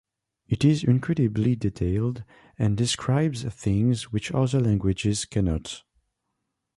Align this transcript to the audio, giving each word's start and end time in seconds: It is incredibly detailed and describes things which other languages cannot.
It 0.47 0.65
is 0.65 0.83
incredibly 0.83 1.55
detailed 1.55 2.23
and 2.57 2.75
describes 2.75 3.43
things 3.43 4.11
which 4.11 4.31
other 4.33 4.59
languages 4.59 5.25
cannot. 5.25 5.83